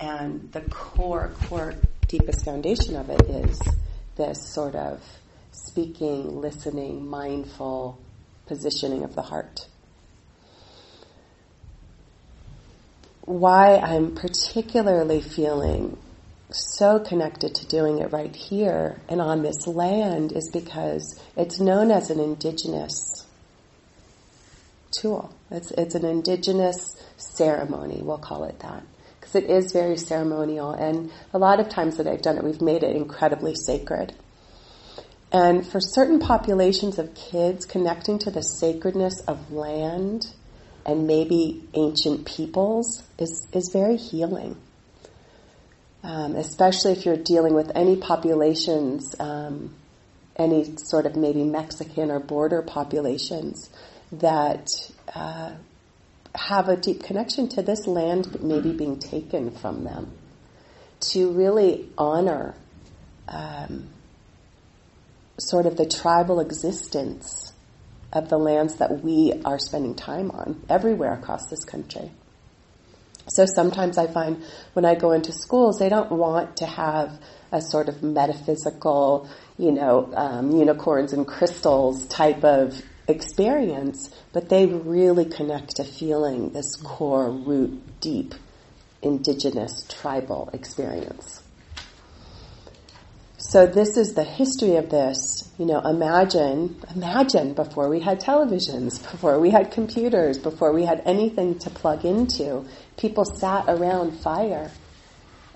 [0.00, 1.74] And the core, core,
[2.08, 3.60] deepest foundation of it is
[4.16, 5.02] this sort of
[5.52, 7.98] speaking, listening, mindful
[8.46, 9.66] positioning of the heart.
[13.20, 15.98] Why I'm particularly feeling
[16.50, 21.92] so connected to doing it right here and on this land is because it's known
[21.92, 23.26] as an indigenous
[24.90, 25.32] tool.
[25.50, 28.82] It's, it's an indigenous ceremony, we'll call it that.
[29.20, 32.62] Because it is very ceremonial, and a lot of times that I've done it, we've
[32.62, 34.14] made it incredibly sacred.
[35.32, 40.26] And for certain populations of kids, connecting to the sacredness of land
[40.84, 44.56] and maybe ancient peoples is, is very healing.
[46.02, 49.74] Um, especially if you're dealing with any populations, um,
[50.36, 53.70] any sort of maybe Mexican or border populations
[54.12, 54.66] that
[55.14, 55.52] uh,
[56.34, 60.12] have a deep connection to this land maybe being taken from them.
[61.12, 62.54] To really honor
[63.28, 63.88] um,
[65.38, 67.52] sort of the tribal existence
[68.12, 72.10] of the lands that we are spending time on everywhere across this country.
[73.28, 74.42] So sometimes I find
[74.72, 77.20] when I go into schools, they don't want to have
[77.52, 84.66] a sort of metaphysical, you know, um, unicorns and crystals type of experience, but they
[84.66, 88.34] really connect to feeling this core, root, deep,
[89.02, 91.42] indigenous, tribal experience.
[93.38, 95.50] So this is the history of this.
[95.58, 101.02] You know, imagine, imagine before we had televisions, before we had computers, before we had
[101.06, 104.70] anything to plug into, people sat around fire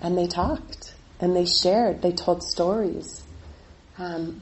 [0.01, 3.23] and they talked and they shared, they told stories.
[3.97, 4.41] Um,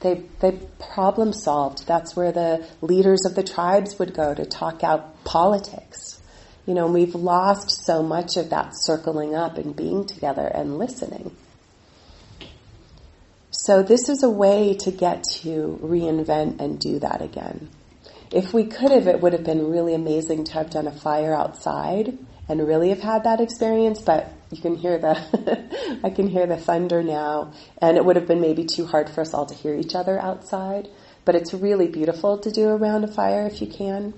[0.00, 0.52] they, they
[0.92, 1.86] problem solved.
[1.86, 6.20] That's where the leaders of the tribes would go to talk out politics.
[6.66, 11.34] You know, we've lost so much of that circling up and being together and listening.
[13.50, 17.70] So this is a way to get to reinvent and do that again.
[18.30, 21.34] If we could have, it would have been really amazing to have done a fire
[21.34, 22.18] outside
[22.48, 26.56] and really have had that experience, but you can hear the, I can hear the
[26.56, 29.74] thunder now, and it would have been maybe too hard for us all to hear
[29.74, 30.88] each other outside,
[31.24, 34.14] but it's really beautiful to do around a fire if you can.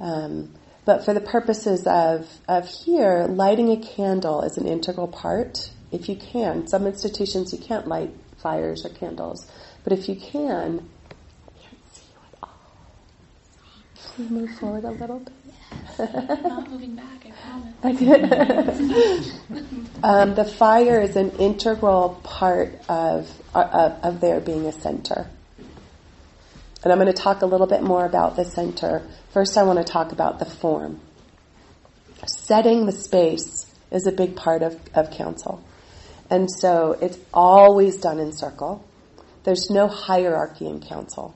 [0.00, 0.54] Um,
[0.84, 6.08] but for the purposes of, of here, lighting a candle is an integral part, if
[6.08, 6.68] you can.
[6.68, 9.50] Some institutions you can't light fires or candles,
[9.82, 10.88] but if you can,
[11.48, 12.50] I can't see you at all.
[14.18, 15.32] Move forward a little bit?
[16.42, 17.74] Not moving back, I promise.
[20.02, 25.28] um, the fire is an integral part of, uh, of there being a center.
[26.82, 29.02] And I'm going to talk a little bit more about the center.
[29.32, 31.00] First, I want to talk about the form.
[32.26, 35.62] Setting the space is a big part of, of council.
[36.30, 38.84] And so it's always done in circle.
[39.44, 41.34] There's no hierarchy in council.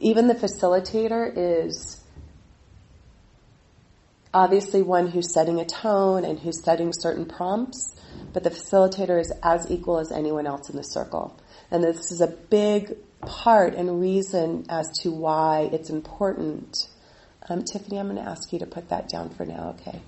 [0.00, 2.00] Even the facilitator is
[4.32, 7.96] obviously one who's setting a tone and who's setting certain prompts,
[8.32, 11.36] but the facilitator is as equal as anyone else in the circle.
[11.70, 16.76] And this is a big part and reason as to why it's important.
[17.48, 20.00] Um, Tiffany, I'm going to ask you to put that down for now, okay?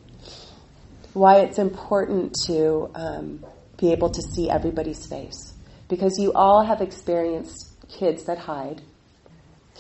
[1.13, 3.45] Why it's important to um,
[3.77, 5.55] be able to see everybody's face.
[5.89, 8.81] Because you all have experienced kids that hide,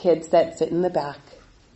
[0.01, 1.19] kids that sit in the back,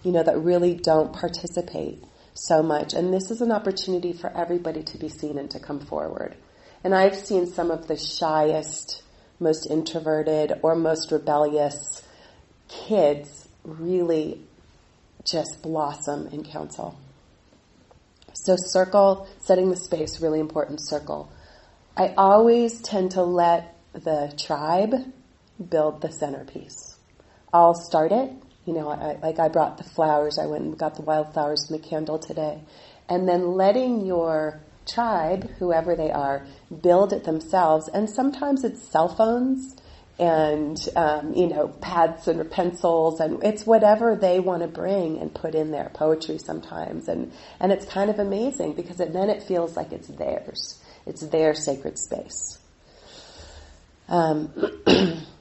[0.03, 2.03] you know, that really don't participate
[2.35, 2.95] so much.
[2.95, 6.37] And this is an opportunity for everybody to be seen and to come forward.
[6.83, 9.03] And I've seen some of the shyest,
[9.41, 12.03] most introverted, or most rebellious
[12.69, 14.41] kids really
[15.25, 16.99] just blossom in council.
[18.35, 21.33] So circle, setting the space, really important circle.
[21.97, 24.95] I always tend to let the tribe
[25.71, 26.84] build the centerpiece.
[27.55, 28.33] I'll start it.
[28.67, 30.39] You know, I, like I brought the flowers.
[30.39, 32.61] I went and got the wildflowers and the candle today.
[33.09, 36.47] And then letting your tribe, whoever they are,
[36.83, 37.87] build it themselves.
[37.89, 39.77] And sometimes it's cell phones
[40.19, 45.33] and, um, you know, pads and pencils and it's whatever they want to bring and
[45.33, 45.91] put in there.
[45.95, 47.07] Poetry sometimes.
[47.07, 50.83] And, and it's kind of amazing because it, then it feels like it's theirs.
[51.07, 52.59] It's their sacred space.
[54.09, 54.53] Um,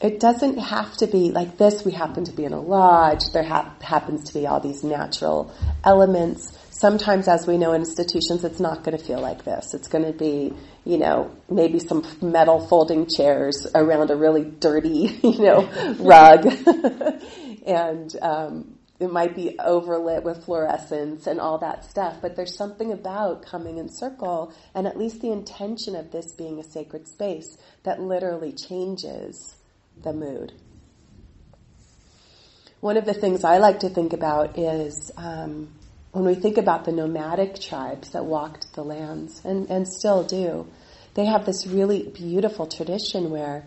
[0.00, 1.84] it doesn't have to be like this.
[1.84, 3.20] We happen to be in a lodge.
[3.32, 5.54] There ha- happens to be all these natural
[5.84, 6.56] elements.
[6.70, 9.74] Sometimes, as we know in institutions, it's not going to feel like this.
[9.74, 10.54] It's going to be,
[10.86, 16.46] you know, maybe some metal folding chairs around a really dirty, you know, rug.
[17.66, 22.92] and um, it might be overlit with fluorescence and all that stuff, but there's something
[22.92, 27.58] about coming in circle and at least the intention of this being a sacred space
[27.82, 29.59] that literally changes
[30.02, 30.52] the mood.
[32.80, 35.68] One of the things I like to think about is um,
[36.12, 40.66] when we think about the nomadic tribes that walked the lands and, and still do,
[41.14, 43.64] they have this really beautiful tradition where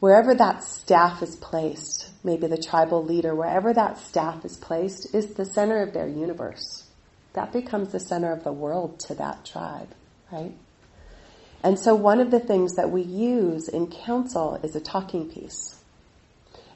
[0.00, 5.34] wherever that staff is placed, maybe the tribal leader, wherever that staff is placed, is
[5.34, 6.84] the center of their universe.
[7.32, 9.88] That becomes the center of the world to that tribe,
[10.30, 10.54] right?
[11.66, 15.74] And so one of the things that we use in council is a talking piece.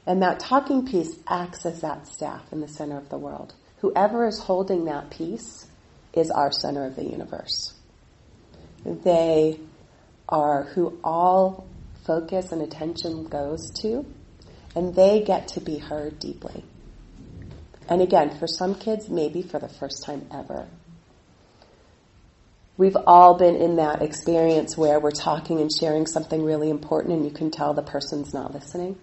[0.05, 3.53] And that talking piece acts as that staff in the center of the world.
[3.77, 5.65] Whoever is holding that piece
[6.11, 7.73] is our center of the universe.
[8.83, 9.61] They
[10.27, 11.69] are who all
[12.05, 14.05] focus and attention goes to,
[14.75, 16.65] and they get to be heard deeply.
[17.87, 20.67] And again, for some kids, maybe for the first time ever.
[22.81, 27.23] We've all been in that experience where we're talking and sharing something really important and
[27.23, 28.97] you can tell the person's not listening.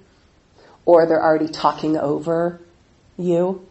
[0.85, 2.61] Or they're already talking over
[3.17, 3.65] you,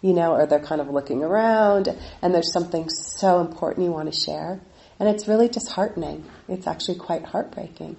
[0.00, 4.12] you know, or they're kind of looking around and there's something so important you want
[4.12, 4.58] to share.
[4.98, 6.24] And it's really disheartening.
[6.48, 7.96] It's actually quite heartbreaking.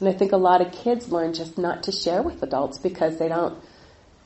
[0.00, 3.18] And I think a lot of kids learn just not to share with adults because
[3.18, 3.58] they don't,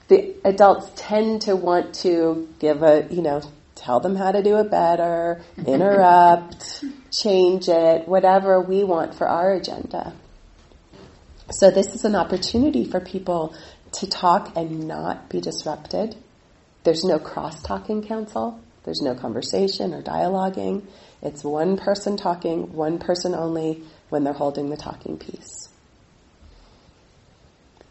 [0.09, 3.43] the adults tend to want to give a, you know,
[3.81, 9.55] tell them how to do it better, interrupt, change it, whatever we want for our
[9.55, 10.13] agenda.
[11.51, 13.55] So this is an opportunity for people
[13.93, 16.15] to talk and not be disrupted.
[16.85, 18.61] There's no cross-talking council.
[18.85, 20.85] There's no conversation or dialoguing.
[21.23, 25.69] It's one person talking, one person only when they're holding the talking piece.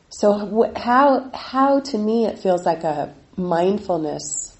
[0.10, 4.58] So how, how to me it feels like a mindfulness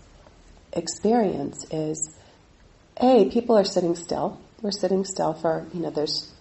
[0.74, 2.18] experience is,
[2.98, 4.40] A, people are sitting still.
[4.62, 6.32] We're sitting still for, you know, there's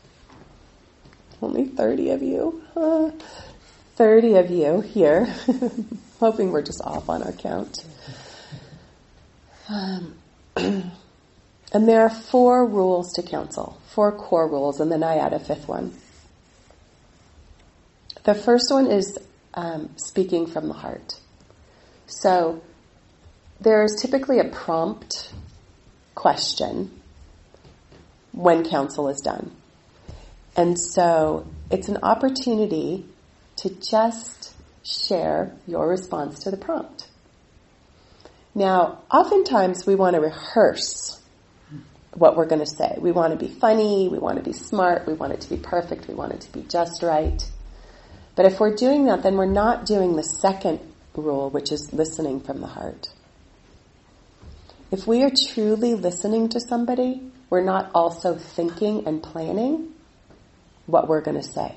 [1.40, 2.62] only 30 of you.
[2.76, 3.10] Uh,
[3.96, 5.34] 30 of you here.
[6.20, 7.84] Hoping we're just off on our count.
[9.68, 10.14] Um,
[10.56, 10.92] and
[11.72, 15.68] there are four rules to council, four core rules, and then I add a fifth
[15.68, 15.94] one.
[18.24, 19.18] The first one is
[19.54, 21.18] um, speaking from the heart.
[22.06, 22.62] So
[23.60, 25.32] there's typically a prompt
[26.14, 26.90] question
[28.32, 29.50] when council is done.
[30.56, 33.04] And so it's an opportunity
[33.56, 37.08] to just share your response to the prompt.
[38.54, 41.20] Now, oftentimes we want to rehearse
[42.14, 42.96] what we're going to say.
[42.98, 45.56] We want to be funny, we want to be smart, we want it to be
[45.56, 47.40] perfect, we want it to be just right.
[48.34, 50.80] But if we're doing that, then we're not doing the second
[51.14, 53.08] rule, which is listening from the heart.
[54.90, 57.20] If we are truly listening to somebody,
[57.50, 59.94] we're not also thinking and planning
[60.86, 61.74] what we're going to say.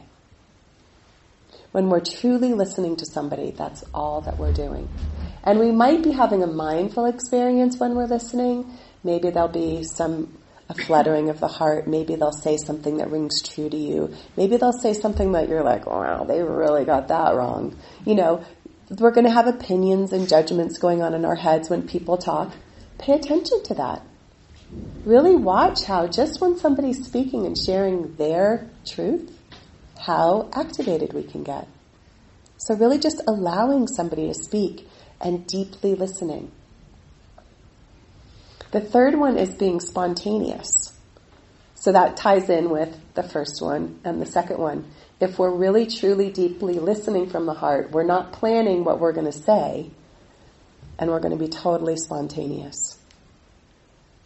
[1.71, 4.87] When we're truly listening to somebody, that's all that we're doing.
[5.43, 8.77] And we might be having a mindful experience when we're listening.
[9.03, 10.37] Maybe there'll be some
[10.69, 11.87] a fluttering of the heart.
[11.87, 14.15] Maybe they'll say something that rings true to you.
[14.37, 17.77] Maybe they'll say something that you're like, wow, they really got that wrong.
[18.05, 18.45] You know,
[18.89, 22.53] we're going to have opinions and judgments going on in our heads when people talk.
[23.01, 24.03] Pay attention to that.
[25.03, 29.37] Really watch how just when somebody's speaking and sharing their truth,
[29.99, 31.67] how activated we can get.
[32.57, 34.87] So really just allowing somebody to speak
[35.19, 36.51] and deeply listening.
[38.69, 40.93] The third one is being spontaneous.
[41.73, 44.91] So that ties in with the first one and the second one.
[45.19, 49.25] If we're really truly deeply listening from the heart, we're not planning what we're going
[49.25, 49.89] to say,
[50.99, 53.00] and we're going to be totally spontaneous.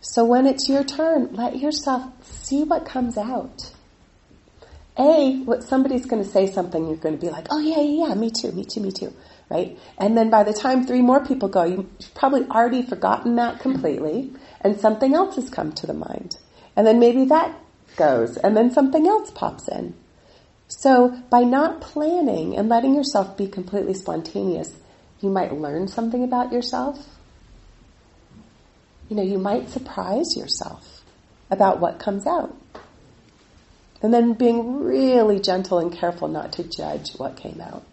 [0.08, 3.72] So when it's your turn, let yourself see what comes out.
[5.00, 8.08] A, what somebody's going to say something, you're going to be like, oh yeah, yeah,
[8.08, 9.12] yeah, me too, me too, me too,
[9.50, 9.78] right?
[9.98, 14.32] And then by the time three more people go, you've probably already forgotten that completely,
[14.62, 16.38] and something else has come to the mind.
[16.78, 17.60] And then maybe that
[17.98, 19.96] goes, and then something else pops in.
[20.68, 24.72] So by not planning and letting yourself be completely spontaneous,
[25.20, 27.15] you might learn something about yourself.
[29.10, 31.04] You know, you might surprise yourself
[31.50, 32.56] about what comes out.
[34.02, 37.86] And then being really gentle and careful not to judge what came out.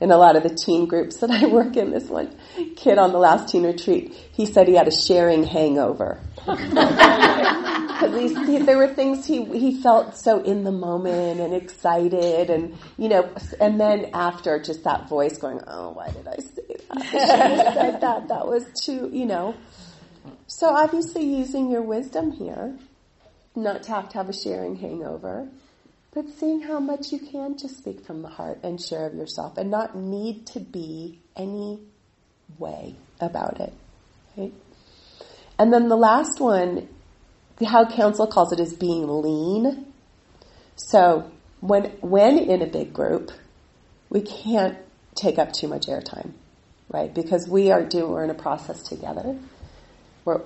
[0.00, 2.36] In a lot of the teen groups that I work in, this one
[2.76, 6.20] kid on the last teen retreat, he said he had a sharing hangover.
[8.00, 13.08] because there were things he he felt so in the moment and excited, and you
[13.08, 13.28] know,
[13.60, 16.96] and then after just that voice going, "Oh, why did I say that?
[16.96, 18.28] I said that.
[18.28, 19.54] That was too," you know.
[20.50, 22.74] So obviously, using your wisdom here,
[23.54, 25.46] not to have to have a sharing hangover,
[26.14, 29.58] but seeing how much you can just speak from the heart and share of yourself,
[29.58, 31.78] and not need to be any
[32.58, 33.74] way about it.
[34.38, 34.54] Right?
[35.58, 36.88] And then the last one,
[37.62, 39.92] how council calls it is being lean.
[40.76, 43.32] So when when in a big group,
[44.08, 44.78] we can't
[45.14, 46.32] take up too much airtime,
[46.88, 47.12] right?
[47.12, 49.38] Because we are doing we're in a process together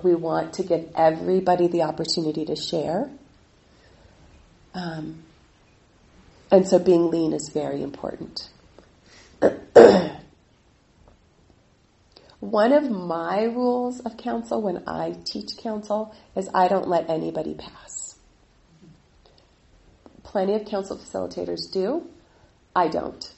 [0.03, 3.11] we want to give everybody the opportunity to share.
[4.75, 5.25] Um,
[6.51, 8.49] and so being lean is very important.
[12.41, 17.55] One of my rules of council when I teach council is I don't let anybody
[17.55, 18.17] pass.
[20.25, 22.09] Plenty of council facilitators do.
[22.75, 23.33] I don't.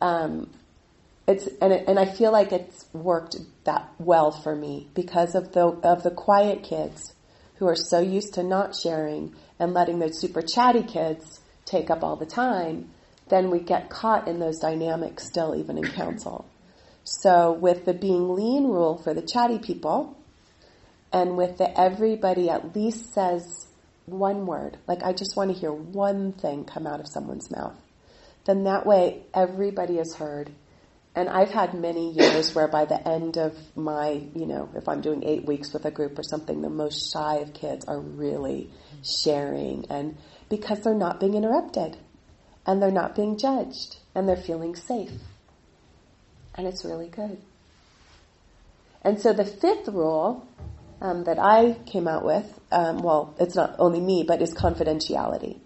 [0.00, 0.50] Um,
[1.26, 5.52] it's and it, and I feel like it's worked that well for me because of
[5.52, 7.14] the of the quiet kids
[7.56, 12.02] who are so used to not sharing and letting those super chatty kids take up
[12.02, 12.90] all the time.
[13.28, 16.44] Then we get caught in those dynamics still, even in council.
[17.04, 20.16] So with the being lean rule for the chatty people,
[21.12, 23.68] and with the everybody at least says
[24.06, 27.76] one word, like I just want to hear one thing come out of someone's mouth,
[28.44, 30.50] then that way everybody is heard.
[31.14, 35.02] And I've had many years where by the end of my, you know, if I'm
[35.02, 38.70] doing eight weeks with a group or something, the most shy of kids are really
[39.04, 40.16] sharing and
[40.48, 41.98] because they're not being interrupted
[42.66, 45.12] and they're not being judged and they're feeling safe
[46.54, 47.38] and it's really good.
[49.02, 50.46] And so the fifth rule
[51.00, 55.58] um, that I came out with, um, well, it's not only me, but is confidentiality.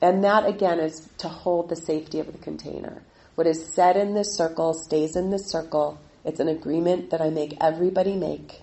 [0.00, 3.02] And that again is to hold the safety of the container.
[3.34, 5.98] What is said in this circle stays in this circle.
[6.24, 8.60] It's an agreement that I make everybody make.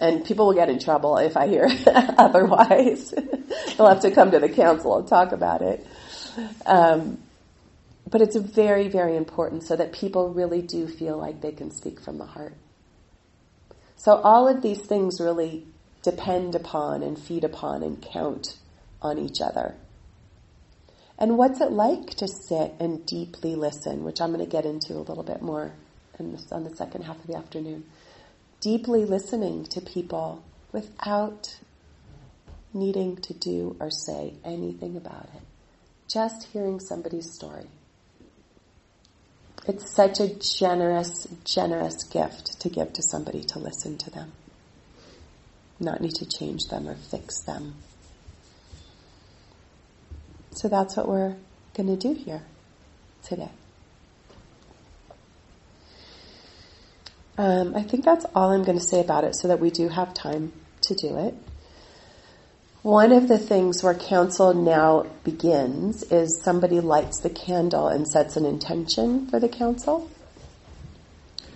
[0.00, 3.10] And people will get in trouble if I hear otherwise.
[3.76, 5.86] They'll have to come to the council and talk about it.
[6.64, 7.18] Um,
[8.08, 12.00] but it's very, very important so that people really do feel like they can speak
[12.00, 12.54] from the heart.
[13.96, 15.66] So all of these things really
[16.02, 18.56] depend upon and feed upon and count
[19.02, 19.74] on each other.
[21.20, 24.94] And what's it like to sit and deeply listen, which I'm going to get into
[24.94, 25.72] a little bit more
[26.18, 27.84] on the second half of the afternoon.
[28.60, 31.58] Deeply listening to people without
[32.72, 35.42] needing to do or say anything about it.
[36.08, 37.66] Just hearing somebody's story.
[39.66, 44.32] It's such a generous, generous gift to give to somebody to listen to them.
[45.78, 47.74] Not need to change them or fix them.
[50.52, 51.36] So that's what we're
[51.74, 52.42] going to do here
[53.22, 53.50] today.
[57.38, 59.88] Um, I think that's all I'm going to say about it so that we do
[59.88, 60.52] have time
[60.82, 61.34] to do it.
[62.82, 68.36] One of the things where council now begins is somebody lights the candle and sets
[68.36, 70.10] an intention for the council.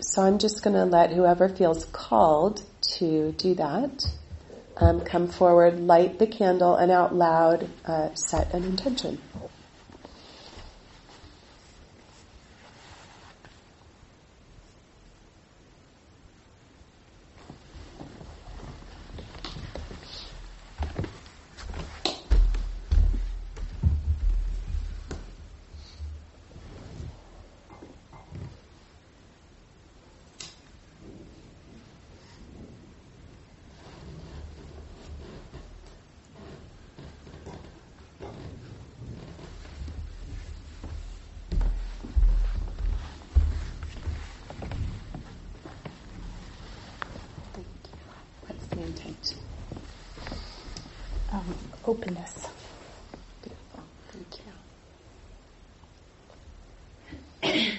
[0.01, 2.63] So I'm just going to let whoever feels called
[2.99, 4.05] to do that
[4.77, 9.21] um, come forward, light the candle, and out loud uh, set an intention.
[51.87, 52.49] Openness.
[54.13, 54.41] Thank
[57.43, 57.77] you.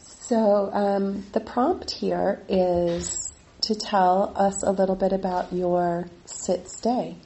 [0.00, 3.32] so um, the prompt here is
[3.62, 7.16] to tell us a little bit about your sit stay,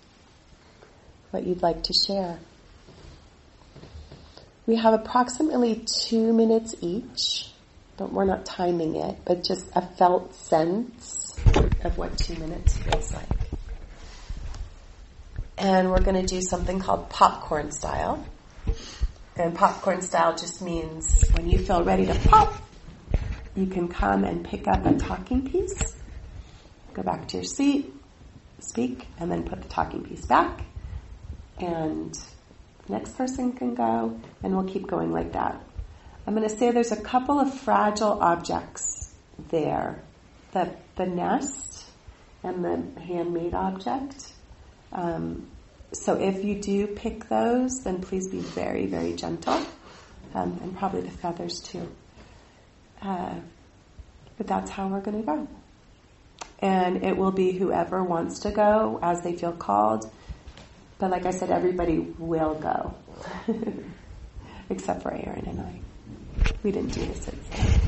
[1.31, 2.39] what you'd like to share.
[4.67, 7.51] We have approximately two minutes each,
[7.97, 11.37] but we're not timing it, but just a felt sense
[11.83, 13.40] of what two minutes feels like
[15.61, 18.25] and we're going to do something called popcorn style.
[19.37, 22.55] And popcorn style just means when you feel ready to pop,
[23.55, 25.97] you can come and pick up a talking piece,
[26.95, 27.93] go back to your seat,
[28.59, 30.63] speak and then put the talking piece back.
[31.59, 32.19] And
[32.89, 35.61] next person can go, and we'll keep going like that.
[36.27, 39.15] I'm going to say there's a couple of fragile objects
[39.51, 40.03] there.
[40.53, 41.85] The, the nest
[42.43, 44.33] and the handmade object.
[44.93, 45.49] Um,
[45.93, 49.61] so if you do pick those, then please be very, very gentle.
[50.35, 51.89] Um, and probably the feathers too.
[53.03, 53.35] Uh,
[54.39, 55.49] but that's how we're going to go.
[56.61, 60.11] And it will be whoever wants to go as they feel called.
[60.99, 62.95] But like I said, everybody will go.
[64.71, 65.81] Except for Aaron and I.
[66.63, 67.80] We didn't do this.